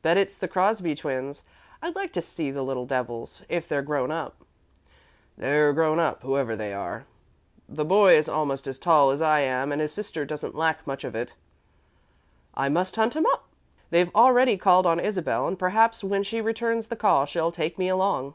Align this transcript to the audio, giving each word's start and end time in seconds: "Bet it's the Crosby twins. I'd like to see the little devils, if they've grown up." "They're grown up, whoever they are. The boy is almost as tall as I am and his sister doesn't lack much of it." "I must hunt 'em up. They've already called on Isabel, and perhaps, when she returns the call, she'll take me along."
"Bet 0.00 0.16
it's 0.16 0.36
the 0.38 0.46
Crosby 0.46 0.94
twins. 0.94 1.42
I'd 1.82 1.96
like 1.96 2.12
to 2.12 2.22
see 2.22 2.52
the 2.52 2.62
little 2.62 2.86
devils, 2.86 3.42
if 3.48 3.66
they've 3.66 3.84
grown 3.84 4.12
up." 4.12 4.44
"They're 5.36 5.72
grown 5.72 5.98
up, 5.98 6.22
whoever 6.22 6.54
they 6.54 6.72
are. 6.72 7.04
The 7.68 7.84
boy 7.84 8.14
is 8.14 8.28
almost 8.28 8.68
as 8.68 8.78
tall 8.78 9.10
as 9.10 9.20
I 9.20 9.40
am 9.40 9.72
and 9.72 9.80
his 9.80 9.92
sister 9.92 10.24
doesn't 10.24 10.54
lack 10.54 10.86
much 10.86 11.02
of 11.02 11.16
it." 11.16 11.34
"I 12.54 12.68
must 12.68 12.94
hunt 12.94 13.16
'em 13.16 13.26
up. 13.26 13.48
They've 13.90 14.14
already 14.14 14.56
called 14.56 14.86
on 14.86 15.00
Isabel, 15.00 15.48
and 15.48 15.58
perhaps, 15.58 16.04
when 16.04 16.22
she 16.22 16.40
returns 16.40 16.86
the 16.86 16.94
call, 16.94 17.26
she'll 17.26 17.50
take 17.50 17.76
me 17.76 17.88
along." 17.88 18.34